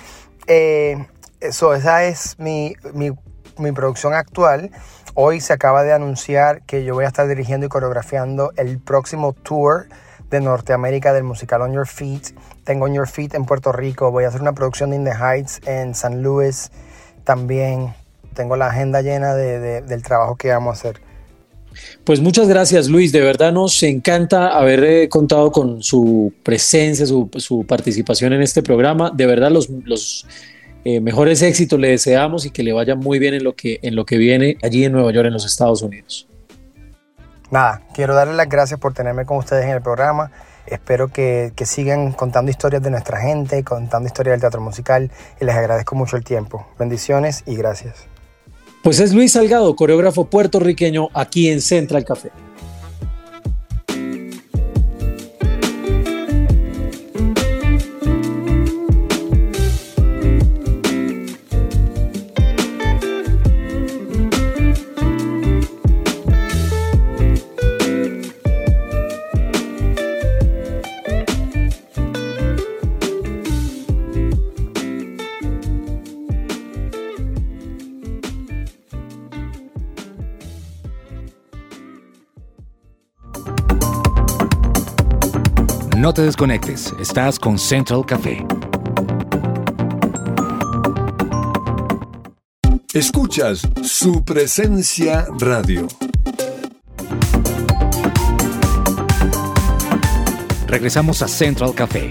[0.47, 0.97] Eh,
[1.41, 3.11] eso, esa es mi, mi,
[3.59, 4.71] mi producción actual.
[5.13, 9.35] Hoy se acaba de anunciar que yo voy a estar dirigiendo y coreografiando el próximo
[9.35, 9.89] tour
[10.31, 12.35] de Norteamérica del musical On Your Feet.
[12.65, 14.11] Tengo On Your Feet en Puerto Rico.
[14.11, 16.73] Voy a hacer una producción de In the Heights en San Luis
[17.25, 17.93] también.
[18.33, 21.10] Tengo la agenda llena de, del trabajo que vamos a hacer.
[22.05, 27.29] Pues muchas gracias Luis, de verdad nos encanta haber eh, contado con su presencia, su,
[27.37, 29.11] su, participación en este programa.
[29.11, 30.27] De verdad los,
[30.85, 33.95] eh, mejores éxitos le deseamos y que le vaya muy bien en lo, que, en
[33.95, 36.27] lo que viene allí en Nueva York, en los Estados Unidos.
[37.51, 40.31] Nada, quiero darles las gracias por tenerme con ustedes en el programa.
[40.67, 45.45] Espero que, que, sigan contando historias de nuestra gente, contando historias del teatro musical y
[45.45, 46.67] les agradezco mucho el tiempo.
[46.79, 48.10] Bendiciones y gracias.
[48.83, 52.31] Pues es Luis Salgado, coreógrafo puertorriqueño aquí en Central Café.
[86.01, 88.43] No te desconectes, estás con Central Café.
[92.95, 95.87] Escuchas su presencia radio.
[100.67, 102.11] Regresamos a Central Café.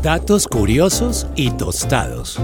[0.00, 2.40] Datos curiosos y tostados.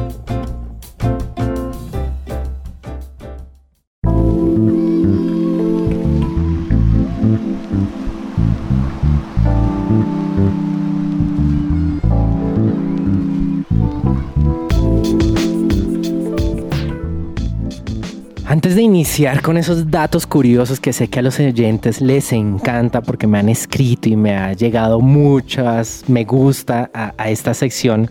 [19.00, 23.38] Iniciar con esos datos curiosos que sé que a los oyentes les encanta porque me
[23.38, 28.10] han escrito y me ha llegado muchas me gusta a, esta sección,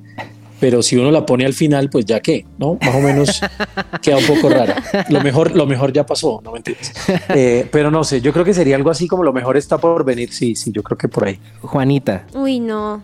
[0.58, 2.78] pero si uno la pone al final, pues ya qué, ¿no?
[2.80, 3.40] Más o menos
[4.02, 4.82] queda un poco rara.
[5.10, 6.94] Lo mejor, lo mejor ya pasó, no mentiras.
[7.28, 10.02] Eh, pero no sé, yo creo que sería algo así como lo mejor está por
[10.02, 10.32] venir.
[10.32, 11.38] Sí, sí, yo creo que por ahí.
[11.60, 13.02] Juanita, Uy, no.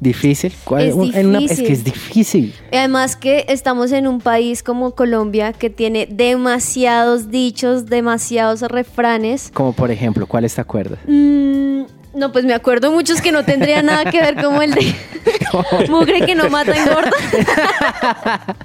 [0.00, 0.52] ¿Difícil?
[0.64, 1.66] ¿Cuál- Es una- es que difícil.
[1.72, 2.54] es difícil.
[2.72, 9.50] Y Además que estamos en un país como Colombia que tiene demasiados dichos, demasiados refranes.
[9.54, 10.98] Como por ejemplo, ¿cuál te acuerdas?
[11.06, 11.82] Mm,
[12.14, 14.94] no, pues me acuerdo muchos que no tendrían nada que ver como el de
[15.88, 17.10] mugre que no mata engorda.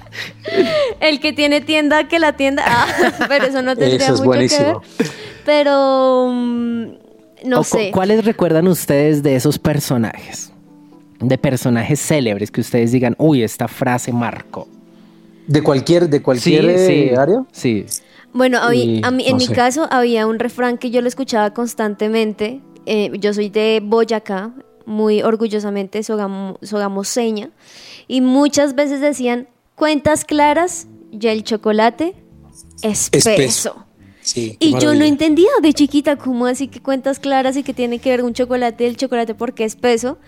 [1.00, 2.62] el que tiene tienda que la tienda.
[2.66, 2.86] Ah,
[3.28, 4.74] pero eso no tendría Eso es mucho que ver.
[4.74, 4.82] buenísimo.
[5.44, 6.84] Pero mm,
[7.44, 7.90] no O sé.
[7.92, 10.52] ¿Cuáles recuerdan ustedes de esos personajes?
[11.20, 14.68] De personajes célebres que ustedes digan, uy, esta frase marcó.
[15.46, 17.44] De cualquier, de cualquier eh, área.
[17.52, 17.86] Sí.
[18.32, 19.54] Bueno, a mí- Y a mí- en no mi sé.
[19.54, 22.60] caso había un refrán que yo lo escuchaba constantemente.
[22.84, 24.50] Eh, yo soy de Boyacá,
[24.84, 27.50] muy orgullosamente sogamo- sogamoseña.
[28.08, 32.14] Y muchas veces decían, cuentas claras y el chocolate
[32.82, 33.30] espeso.
[33.30, 33.85] Espeso.
[34.26, 34.56] Sí.
[34.58, 38.10] Y yo no entendía de chiquita cómo así que cuentas claras y que tiene que
[38.10, 40.18] ver un chocolate, el chocolate porque es peso.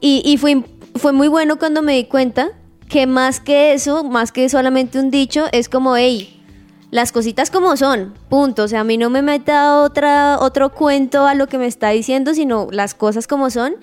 [0.00, 2.52] Y, y fue, fue muy bueno cuando me di cuenta
[2.88, 6.42] que más que eso, más que solamente un dicho, es como, hey,
[6.90, 8.62] las cositas como son, punto.
[8.62, 11.90] O sea, a mí no me meta otra, otro cuento a lo que me está
[11.90, 13.74] diciendo, sino las cosas como son.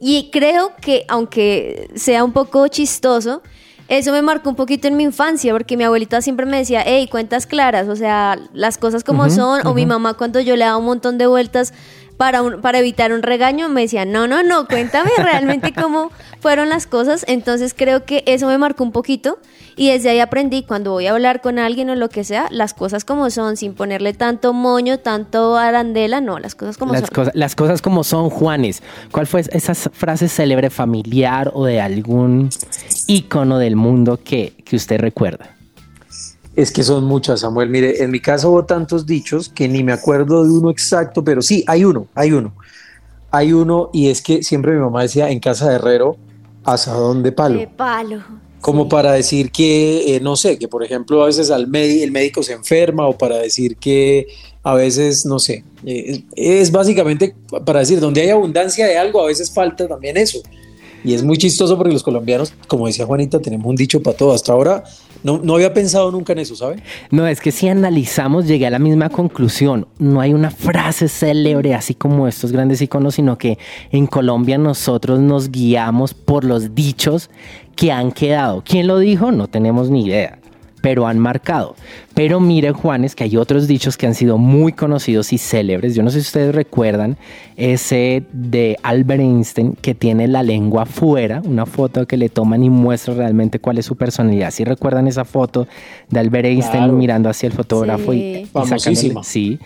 [0.00, 3.40] Y creo que, aunque sea un poco chistoso,
[3.88, 7.08] eso me marcó un poquito en mi infancia, porque mi abuelita siempre me decía, hey,
[7.08, 10.76] cuentas claras, o sea, las cosas como son, o mi mamá cuando yo le daba
[10.76, 11.72] un montón de vueltas
[12.16, 16.68] para, un- para evitar un regaño, me decía, no, no, no, cuéntame realmente cómo fueron
[16.68, 19.38] las cosas, entonces creo que eso me marcó un poquito,
[19.78, 22.72] y desde ahí aprendí, cuando voy a hablar con alguien o lo que sea, las
[22.72, 27.10] cosas como son, sin ponerle tanto moño, tanto arandela, no, las cosas como Las, son.
[27.10, 28.82] cosas, las cosas como son, Juanes.
[29.12, 32.48] ¿Cuál fue esa frase célebre familiar o de algún
[33.06, 35.50] ícono del mundo que, que usted recuerda?
[36.56, 37.68] Es que son muchas, Samuel.
[37.68, 41.42] Mire, en mi caso hubo tantos dichos que ni me acuerdo de uno exacto, pero
[41.42, 42.54] sí, hay uno, hay uno.
[43.30, 46.16] Hay uno y es que siempre mi mamá decía en casa de herrero,
[46.64, 47.58] asadón de palo.
[47.58, 48.24] De palo.
[48.62, 52.42] Como para decir que, eh, no sé, que por ejemplo a veces al el médico
[52.42, 54.26] se enferma o para decir que
[54.62, 59.26] a veces, no sé, eh, es básicamente para decir, donde hay abundancia de algo, a
[59.26, 60.40] veces falta también eso.
[61.04, 64.32] Y es muy chistoso porque los colombianos, como decía Juanita, tenemos un dicho para todo.
[64.32, 64.82] Hasta ahora
[65.26, 66.76] no, no había pensado nunca en eso, ¿sabe?
[67.10, 69.88] No, es que si analizamos llegué a la misma conclusión.
[69.98, 73.58] No hay una frase célebre así como estos grandes iconos, sino que
[73.90, 77.28] en Colombia nosotros nos guiamos por los dichos
[77.74, 78.62] que han quedado.
[78.64, 79.32] ¿Quién lo dijo?
[79.32, 80.38] No tenemos ni idea,
[80.86, 81.74] pero han marcado.
[82.14, 85.96] Pero mire, Juanes, que hay otros dichos que han sido muy conocidos y célebres.
[85.96, 87.16] Yo no sé si ustedes recuerdan
[87.56, 92.70] ese de Albert Einstein que tiene la lengua afuera, una foto que le toman y
[92.70, 94.52] muestra realmente cuál es su personalidad.
[94.52, 95.66] Si recuerdan esa foto
[96.08, 96.92] de Albert Einstein Claro.
[96.92, 98.40] mirando hacia el fotógrafo y- Sí.
[98.42, 99.58] y, sacándole- Sí.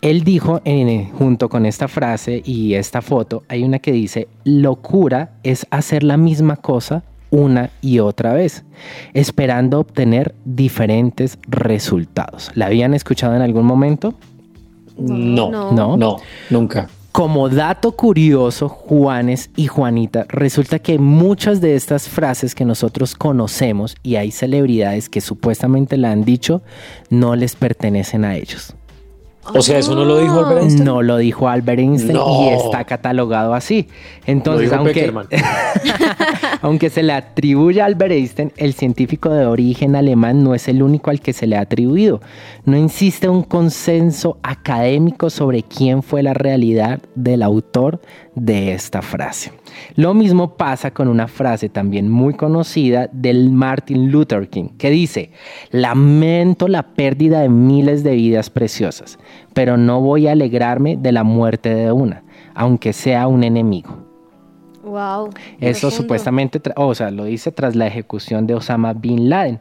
[0.00, 5.32] Él dijo, en- junto con esta frase y esta foto, hay una que dice, locura
[5.42, 7.02] es hacer la misma cosa
[7.34, 8.64] una y otra vez,
[9.12, 12.50] esperando obtener diferentes resultados.
[12.54, 14.14] ¿La habían escuchado en algún momento?
[14.96, 15.72] No, No.
[15.72, 16.16] no, no,
[16.50, 16.88] nunca.
[17.10, 23.96] Como dato curioso, Juanes y Juanita, resulta que muchas de estas frases que nosotros conocemos
[24.02, 26.62] y hay celebridades que supuestamente la han dicho,
[27.10, 28.74] no les pertenecen a ellos.
[29.52, 30.84] O sea, eso no lo dijo Albert Einstein.
[30.84, 32.44] No lo dijo Albert Einstein No.
[32.44, 33.88] y está catalogado así.
[34.26, 35.12] Entonces, aunque,
[36.62, 40.82] aunque se le atribuye a Albert Einstein, el científico de origen alemán no es el
[40.82, 42.20] único al que se le ha atribuido.
[42.64, 48.00] No existe un consenso académico sobre quién fue la realidad del autor
[48.34, 49.52] de esta frase.
[49.96, 55.30] Lo mismo pasa con una frase también muy conocida del Martin Luther King, que dice,
[55.70, 59.18] lamento la pérdida de miles de vidas preciosas,
[59.52, 62.22] pero no voy a alegrarme de la muerte de una,
[62.54, 64.04] aunque sea un enemigo.
[64.84, 65.30] Wow.
[65.60, 69.60] Eso supuestamente, o sea, lo dice tras la ejecución de Osama Bin Laden.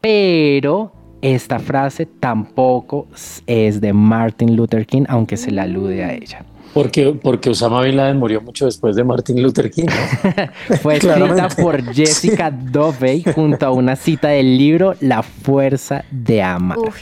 [0.00, 3.08] Pero esta frase tampoco
[3.46, 6.44] es de Martin Luther King, aunque se le alude a ella.
[6.74, 9.86] Porque, porque Osama Bin Laden murió mucho después de Martin Luther King.
[9.86, 10.76] ¿no?
[10.82, 16.78] Fue escrita por Jessica Dovey junto a una cita del libro La fuerza de amar.
[16.78, 16.96] Uf,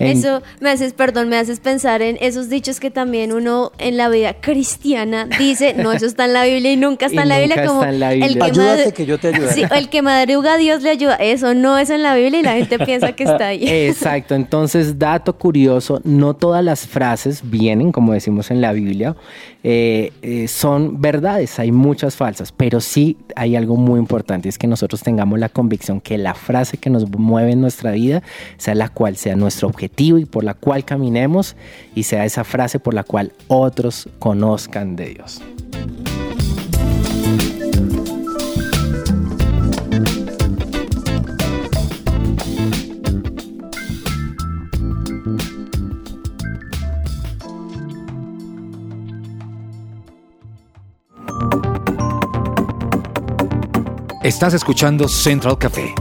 [0.00, 3.96] En- Eso me haces, perdón, me haces pensar en esos dichos que también uno en
[3.96, 7.28] la vida cristiana dice, no, eso está en la Biblia y nunca está Y en
[7.28, 8.38] la Biblia, nunca como está en la el Biblia.
[8.44, 9.52] que Ayúdate que yo te ayudaré.
[9.54, 11.14] Sí, el que madruga Dios le ayuda.
[11.16, 13.64] Eso no es en la Biblia y la gente piensa que está ahí.
[13.68, 19.14] Exacto, entonces dato curioso, no todas las frases vienen, como decimos en la Biblia,
[19.62, 24.66] eh, eh, son verdades, hay muchas falsas, pero sí hay algo muy importante, es que
[24.66, 28.22] nosotros tengamos la convicción que la frase que nos mueve en nuestra vida
[28.56, 31.56] sea la cual sea nuestro objetivo y por la cual caminemos
[31.94, 35.42] y sea esa frase por la cual otros conozcan de Dios.
[54.22, 55.94] Estás escuchando Central Café.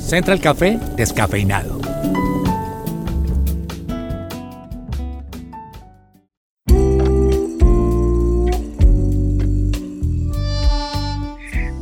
[0.00, 1.83] Central Café descafeinado.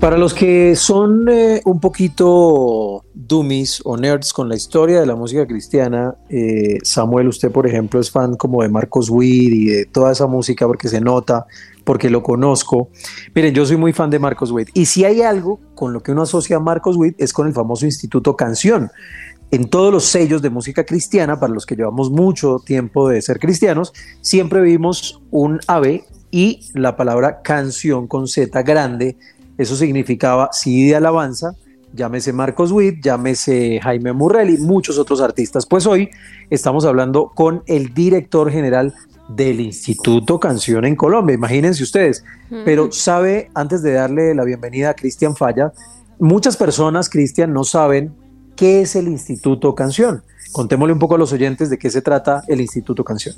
[0.03, 5.15] Para los que son eh, un poquito dummies o nerds con la historia de la
[5.15, 9.87] música cristiana, eh, Samuel, usted por ejemplo es fan como de Marcos Witt y de
[9.87, 11.47] toda esa música porque se nota,
[11.85, 12.89] porque lo conozco.
[13.33, 16.11] Miren, yo soy muy fan de Marcos Witt y si hay algo con lo que
[16.11, 18.91] uno asocia a Marcos Witt es con el famoso Instituto Canción.
[19.53, 23.39] En todos los sellos de música cristiana, para los que llevamos mucho tiempo de ser
[23.39, 29.17] cristianos, siempre vimos un ave y la palabra canción con Z grande
[29.63, 31.55] eso significaba CD de alabanza,
[31.95, 35.67] llámese Marcos Witt, llámese Jaime Murrell y muchos otros artistas.
[35.67, 36.11] Pues hoy
[36.51, 38.95] estamos hablando con el director general
[39.29, 42.25] del Instituto Canción en Colombia, imagínense ustedes.
[42.65, 45.73] Pero sabe, antes de darle la bienvenida a Cristian Falla,
[46.19, 48.15] muchas personas, Cristian, no saben
[48.57, 50.23] qué es el Instituto Canción.
[50.53, 53.35] Contémosle un poco a los oyentes de qué se trata el Instituto Canción.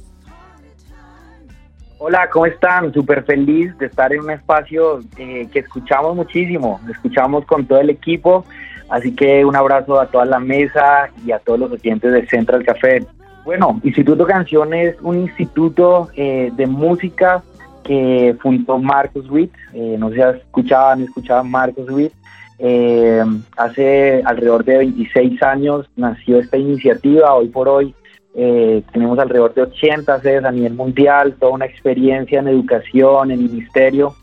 [2.07, 2.93] Hola, ¿cómo están?
[2.93, 7.89] Súper feliz de estar en un espacio eh, que escuchamos muchísimo, escuchamos con todo el
[7.89, 8.45] equipo,
[8.91, 12.63] así que un abrazo a toda la mesa y a todos los oyentes de Central
[12.63, 13.07] Café.
[13.47, 17.43] Bueno, Instituto Canción es un instituto eh, de música
[17.85, 22.13] que fundó Marcos Witt, eh, no sé si escuchaban, escuchaban Marcos Witt,
[22.59, 23.25] eh,
[23.57, 27.95] hace alrededor de 26 años nació esta iniciativa, hoy por hoy
[28.37, 33.43] eh, tenemos alrededor de 80 sedes a nivel mundial, toda una experiencia en educación, en
[33.43, 34.15] ministerio.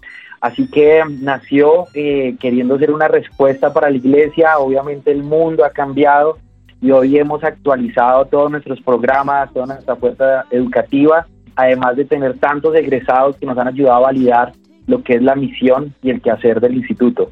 [0.42, 4.58] Así que nació eh, queriendo ser una respuesta para la iglesia.
[4.58, 6.40] Obviamente el mundo ha cambiado
[6.82, 12.76] y hoy hemos actualizado todos nuestros programas, toda nuestra fuerza educativa, además de tener tantos
[12.76, 14.54] egresados que nos han ayudado a validar
[14.88, 17.30] lo que es la misión y el quehacer del instituto.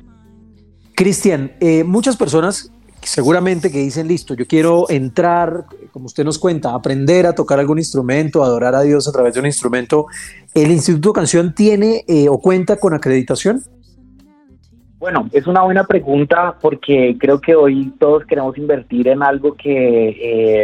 [0.95, 6.73] Cristian, eh, muchas personas seguramente que dicen, listo, yo quiero entrar, como usted nos cuenta,
[6.73, 10.07] aprender a tocar algún instrumento, adorar a Dios a través de un instrumento.
[10.53, 13.63] ¿El Instituto Canción tiene eh, o cuenta con acreditación?
[14.99, 20.09] Bueno, es una buena pregunta porque creo que hoy todos queremos invertir en algo que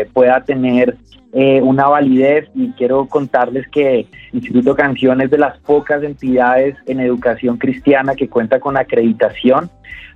[0.01, 0.97] eh, pueda tener
[1.31, 6.99] eh, una validez y quiero contarles que Instituto Canción es de las pocas entidades en
[6.99, 9.69] educación cristiana que cuenta con acreditación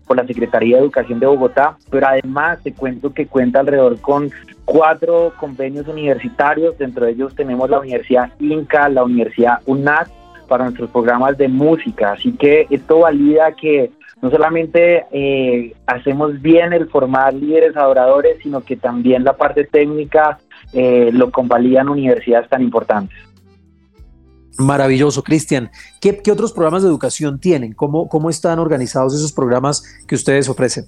[0.10, 4.32] por la Secretaría de Educación de Bogotá, pero además te cuento que cuenta alrededor con
[4.66, 10.10] cuatro convenios universitarios, dentro de ellos tenemos la Universidad Inca, la Universidad UNAC,
[10.48, 16.74] para nuestros programas de música, así que esto valida que no solamente eh, hacemos bien
[16.74, 20.40] el formar líderes adoradores, sino que también la parte técnica
[20.74, 23.16] eh, lo convalidan universidades tan importantes.
[24.58, 25.72] Maravilloso, Cristian.
[26.02, 27.74] ¿Qué, ¿Qué, otros programas de educación tienen?
[27.74, 30.86] ¿Cómo, ¿Cómo están organizados esos programas que ustedes ofrecen?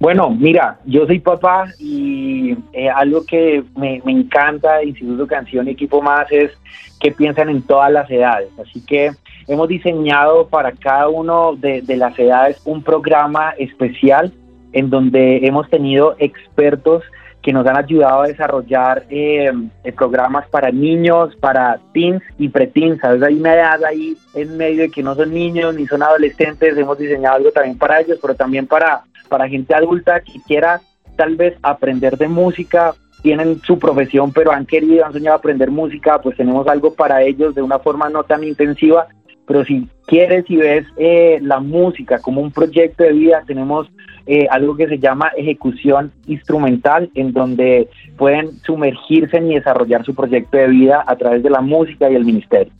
[0.00, 5.72] Bueno, mira, yo soy papá y eh, algo que me, me encanta Instituto Canción y
[5.72, 6.52] Equipo Más es
[7.00, 8.48] que piensan en todas las edades.
[8.60, 9.10] Así que
[9.48, 14.32] hemos diseñado para cada uno de, de las edades un programa especial
[14.72, 17.02] en donde hemos tenido expertos
[17.42, 19.52] que nos han ayudado a desarrollar eh,
[19.96, 23.00] programas para niños, para teens y preteens.
[23.00, 23.22] ¿sabes?
[23.22, 26.76] Hay una edad ahí en medio de que no son niños ni son adolescentes.
[26.76, 30.80] Hemos diseñado algo también para ellos, pero también para, para gente adulta que quiera
[31.16, 32.94] tal vez aprender de música.
[33.22, 37.54] Tienen su profesión, pero han querido, han soñado aprender música, pues tenemos algo para ellos
[37.54, 39.06] de una forma no tan intensiva.
[39.46, 43.88] Pero si quieres y ves eh, la música como un proyecto de vida, tenemos
[44.30, 50.58] eh, algo que se llama ejecución instrumental, en donde pueden sumergirse y desarrollar su proyecto
[50.58, 52.70] de vida a través de la música y el ministerio.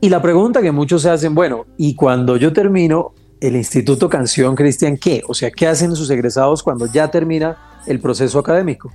[0.00, 3.12] Y la pregunta que muchos se hacen, bueno, y cuando yo termino
[3.42, 5.20] el Instituto Canción Cristian, ¿qué?
[5.28, 8.90] O sea, ¿qué hacen sus egresados cuando ya termina el proceso académico?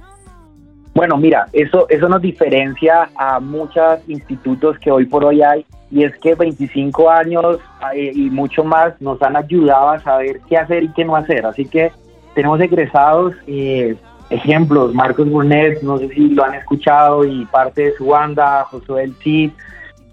[0.96, 6.04] Bueno, mira, eso, eso nos diferencia a muchos institutos que hoy por hoy hay y
[6.04, 7.60] es que 25 años
[7.94, 11.46] eh, y mucho más nos han ayudado a saber qué hacer y qué no hacer.
[11.46, 11.92] Así que
[12.36, 13.96] tenemos egresados, eh,
[14.30, 19.04] ejemplos, Marcos Burnett, no sé si lo han escuchado, y parte de su banda, Josué
[19.04, 19.52] El Cid,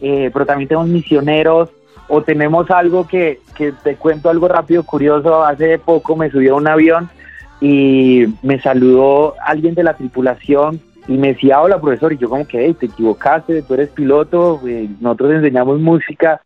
[0.00, 1.70] eh, pero también tenemos misioneros,
[2.08, 6.54] o tenemos algo que, que te cuento algo rápido, curioso, hace poco me subí a
[6.54, 7.08] un avión
[7.60, 12.46] y me saludó alguien de la tripulación y me decía, hola profesor, y yo como
[12.46, 14.60] que, hey, te equivocaste, tú eres piloto,
[15.00, 16.40] nosotros enseñamos música,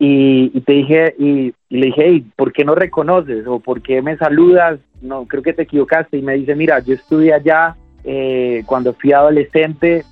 [0.00, 3.46] y, te dije, y, le dije, hey, ¿por qué no reconoces?
[3.48, 4.78] ¿O por qué me saludas?
[5.02, 9.12] No, creo que te equivocaste, y me dice, mira, yo estudié allá eh, cuando fui
[9.12, 10.04] adolescente,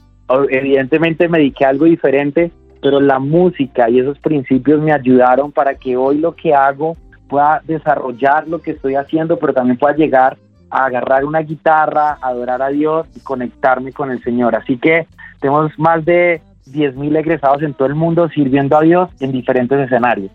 [0.51, 2.51] evidentemente me dediqué a algo diferente,
[2.82, 6.97] pero la música y esos principios me ayudaron para que hoy lo que hago
[7.28, 10.36] pueda desarrollar lo que estoy haciendo, pero también pueda llegar
[10.70, 14.54] agarrar una guitarra, adorar a Dios y conectarme con el Señor.
[14.54, 15.06] Así que
[15.40, 20.32] tenemos más de 10.000 egresados en todo el mundo sirviendo a Dios en diferentes escenarios.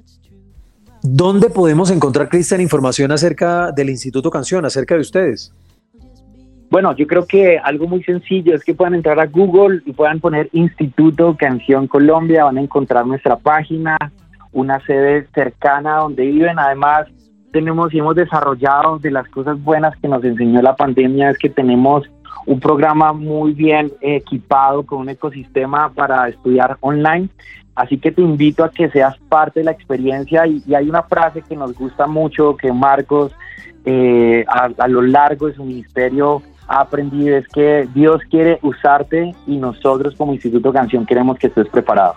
[1.04, 5.52] ¿Dónde podemos encontrar, Cristian, información acerca del Instituto Canción, acerca de ustedes?
[6.70, 10.22] Bueno, yo creo que algo muy sencillo es que puedan entrar a Google y puedan
[10.22, 13.98] poner Instituto Canción Colombia, van a encontrar nuestra página,
[14.54, 16.60] una sede cercana donde viven.
[16.60, 17.08] Además,
[17.52, 21.50] tenemos y hemos desarrollado de las cosas buenas que nos enseñó la pandemia es que
[21.50, 22.10] tenemos
[22.46, 27.30] un programa muy bien equipado con un ecosistema para estudiar online.
[27.76, 31.42] Así que te invito a que seas parte de la experiencia y, hay una frase
[31.42, 33.34] que nos gusta mucho que Marcos
[33.86, 39.34] eh, a, a lo largo de su ministerio ha aprendido es que Dios quiere usarte
[39.48, 42.16] y nosotros como Instituto Canción queremos que estés preparado.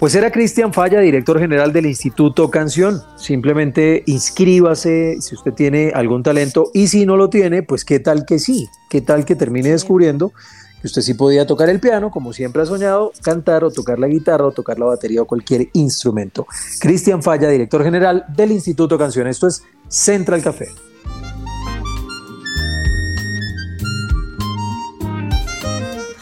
[0.00, 3.02] Pues era Cristian Falla, director general del Instituto Canción.
[3.16, 8.24] Simplemente inscríbase si usted tiene algún talento y si no lo tiene, pues qué tal
[8.24, 10.32] que sí, qué tal que termine descubriendo
[10.80, 14.06] que usted sí podía tocar el piano, como siempre ha soñado, cantar o tocar la
[14.06, 16.46] guitarra o tocar la batería o cualquier instrumento.
[16.80, 19.26] Cristian Falla, director general del Instituto Canción.
[19.26, 20.68] Esto es Central Café.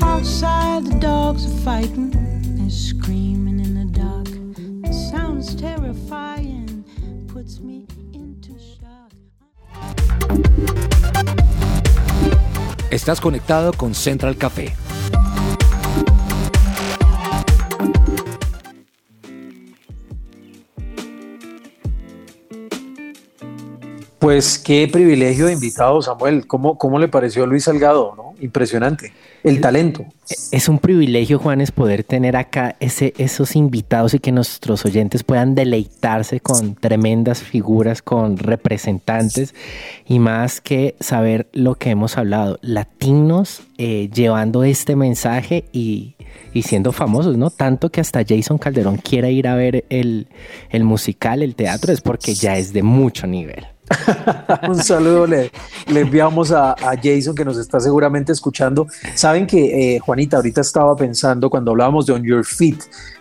[0.01, 2.28] Outside the dogs are fighting
[5.49, 6.85] sounds terrifying,
[7.27, 9.13] puts me into shock.
[12.91, 14.75] Estás conectado con Central Café.
[24.19, 26.47] Pues qué privilegio de invitado, Samuel.
[26.49, 28.15] ¿Cómo, cómo le pareció Luis Salgado?
[28.17, 28.35] ¿no?
[28.41, 29.13] Impresionante.
[29.45, 30.05] El talento.
[30.51, 35.55] Es un privilegio, Juanes, poder tener acá ese, esos invitados y que nuestros oyentes puedan
[35.55, 39.55] deleitarse con tremendas figuras, con representantes
[40.07, 42.59] y más que saber lo que hemos hablado.
[42.61, 46.17] Latinos eh, llevando este mensaje y,
[46.53, 47.51] y, siendo famosos, ¿no?
[47.51, 50.27] Tanto que hasta Jason Calderón quiera ir a ver el,
[50.71, 53.65] el musical, el teatro, es porque ya es de mucho nivel.
[54.69, 55.51] un saludo le,
[55.87, 58.87] enviamos a, a, Jason que nos está seguramente escuchando.
[59.15, 62.79] Saben que eh, Juanita ahorita estaba pensando cuando hablábamos de On Your Feet,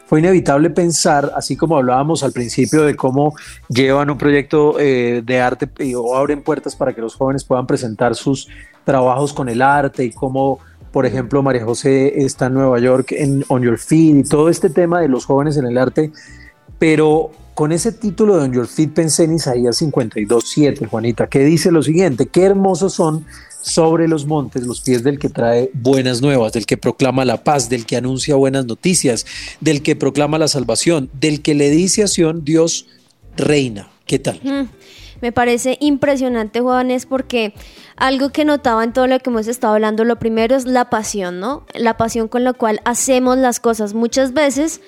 [0.08, 3.36] fue inevitable pensar, así como hablábamos al principio de cómo
[3.68, 8.16] llevan un proyecto eh, de arte o abren puertas para que los jóvenes puedan presentar
[8.16, 8.48] sus
[8.86, 10.60] trabajos con el arte y cómo,
[10.94, 14.70] por ejemplo, María José está en Nueva York en On Your Feet y todo este
[14.70, 16.14] tema de los jóvenes en el arte,
[16.80, 21.72] pero con ese título de On Your Feet pensé en Isaías 52.7, Juanita, que dice
[21.72, 23.26] lo siguiente, qué hermosos son
[23.64, 27.68] sobre los montes los pies del que trae buenas nuevas, del que proclama la paz,
[27.68, 29.26] del que anuncia buenas noticias,
[29.60, 32.86] del que proclama la salvación, del que le dice a Dios
[33.36, 33.90] reina.
[34.06, 34.40] ¿Qué tal?
[34.44, 34.70] Mm,
[35.22, 37.56] Me parece impresionante, Juanes, porque
[37.96, 41.40] algo que notaba en todo lo que hemos estado hablando, lo primero es la pasión,
[41.40, 41.66] ¿no?
[41.74, 43.96] La pasión con la cual hacemos las cosas.
[43.96, 44.80] Muchas veces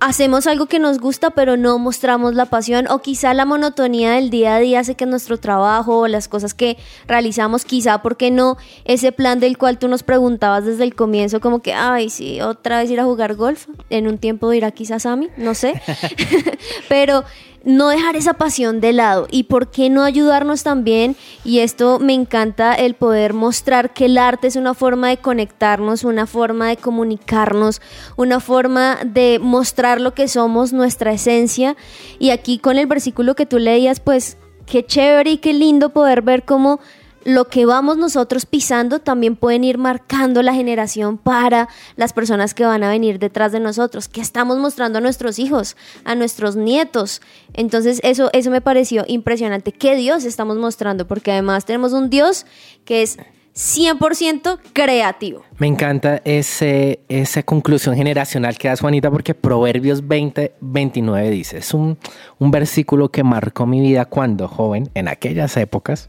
[0.00, 4.30] hacemos algo que nos gusta, pero no mostramos la pasión, o quizá la monotonía del
[4.30, 8.30] día a día hace que nuestro trabajo o las cosas que realizamos, quizá, ¿por qué
[8.30, 8.56] no?
[8.84, 12.78] Ese plan del cual tú nos preguntabas desde el comienzo, como que, ay, sí, otra
[12.78, 15.80] vez ir a jugar golf, en un tiempo dirá quizás a mí, no sé,
[16.88, 17.24] pero
[17.64, 21.16] no dejar esa pasión de lado y por qué no ayudarnos también.
[21.44, 26.04] Y esto me encanta el poder mostrar que el arte es una forma de conectarnos,
[26.04, 27.80] una forma de comunicarnos,
[28.16, 31.76] una forma de mostrar lo que somos, nuestra esencia.
[32.18, 34.36] Y aquí con el versículo que tú leías pues
[34.66, 36.80] qué chévere y qué lindo poder ver cómo
[37.24, 42.64] lo que vamos nosotros pisando también pueden ir marcando la generación para las personas que
[42.64, 47.20] van a venir detrás de nosotros, que estamos mostrando a nuestros hijos, a nuestros nietos.
[47.52, 49.72] Entonces eso, eso me pareció impresionante.
[49.72, 51.06] ¿Qué Dios estamos mostrando?
[51.06, 52.46] Porque además tenemos un Dios
[52.84, 53.18] que es
[53.54, 55.42] 100% creativo.
[55.58, 61.74] Me encanta ese, esa conclusión generacional que das, Juanita, porque Proverbios 20, 29 dice, es
[61.74, 61.98] un,
[62.38, 66.08] un versículo que marcó mi vida cuando joven, en aquellas épocas,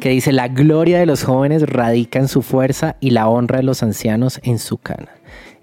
[0.00, 3.64] que dice, la gloria de los jóvenes radica en su fuerza y la honra de
[3.64, 5.10] los ancianos en su cana.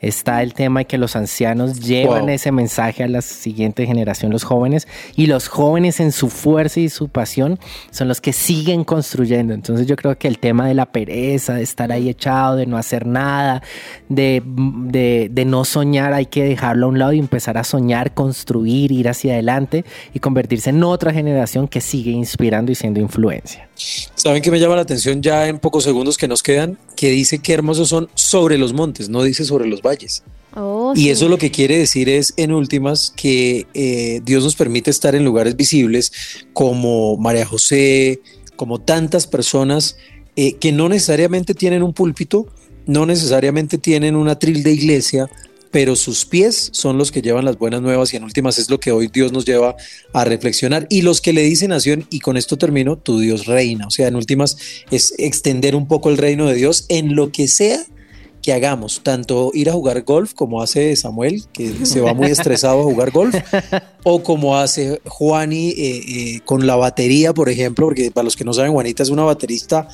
[0.02, 2.30] Está el tema de que los ancianos llevan Wow.
[2.30, 6.90] ese mensaje a la siguiente generación, los jóvenes, y los jóvenes en su fuerza y
[6.90, 7.60] su pasión
[7.92, 9.54] son los que siguen construyendo.
[9.54, 12.78] Entonces yo creo que el tema de la pereza, de estar ahí echado, de no
[12.78, 13.62] hacer nada,
[14.08, 18.14] de, de, de no soñar, hay que dejarlo a un lado y empezar a soñar,
[18.14, 19.84] construir, ir hacia adelante
[20.14, 23.68] y convertirse en otra generación que sigue inspirando y siendo influencia.
[24.16, 26.78] ¿Saben qué me llama la atención ya en pocos segundos que nos quedan?
[26.96, 29.89] Que dice que hermosos son sobre los montes, no dice sobre los valles.
[30.56, 31.10] Oh, Y sí.
[31.12, 35.24] eso lo que quiere decir es, en últimas, que eh, Dios nos permite estar en
[35.24, 36.12] lugares visibles
[36.54, 38.22] como María José,
[38.56, 39.96] como tantas personas
[40.36, 42.48] eh, que no necesariamente tienen un púlpito,
[42.88, 45.30] no necesariamente tienen una tril de iglesia,
[45.72, 48.80] pero sus pies son los que llevan las buenas nuevas y en últimas es lo
[48.80, 49.76] que hoy Dios nos lleva
[50.14, 50.88] a reflexionar.
[50.90, 53.86] Y los que le dicen a Sion, y con esto termino, tu Dios reina.
[53.86, 54.58] O sea, en últimas
[54.90, 57.84] es extender un poco el reino de Dios en lo que sea
[58.42, 62.80] que hagamos, tanto ir a jugar golf como hace Samuel, que se va muy estresado
[62.80, 63.36] a jugar golf,
[64.04, 68.46] o como hace Juani eh, eh, con la batería, por ejemplo, porque para los que
[68.46, 69.88] no saben, Juanita es una baterista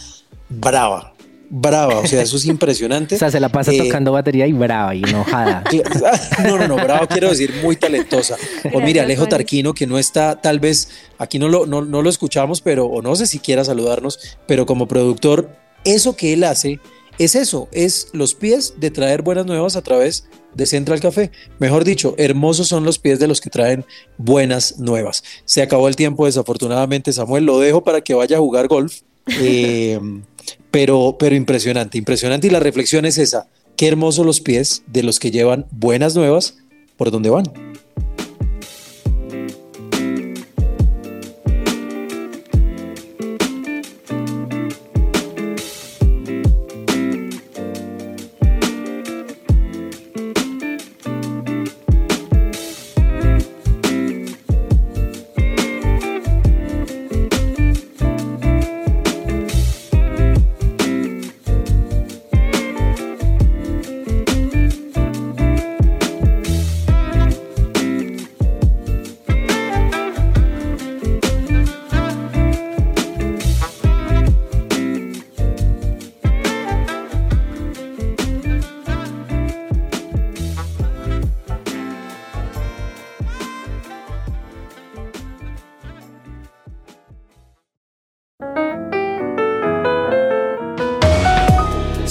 [0.49, 1.15] brava,
[1.49, 3.15] brava, o sea, eso es impresionante.
[3.15, 5.63] O sea, se la pasa Eh, tocando batería y brava y enojada.
[6.43, 8.35] no, no, no, bravo quiero decir muy talentosa.
[8.73, 9.27] O mire, Alejo.
[9.27, 13.01] Tarquino, que no está, tal vez, aquí no lo, no, no lo escuchamos, pero, o
[13.01, 15.49] no sé si quiera saludarnos, pero como productor,
[15.83, 16.79] eso que él hace
[17.17, 21.31] es eso, es los pies de traer buenas nuevas a través de Central Café.
[21.59, 23.85] Mejor dicho, hermosos son los pies de los que traen
[24.17, 25.23] buenas nuevas.
[25.45, 29.01] Se acabó el tiempo, desafortunadamente, Samuel, lo dejo para que vaya a jugar golf.
[29.41, 29.99] Eh,
[30.69, 32.45] pero, pero impresionante, impresionante.
[32.45, 36.57] Y la reflexión es esa, qué hermosos los pies de los que llevan buenas nuevas
[36.95, 37.45] por donde van.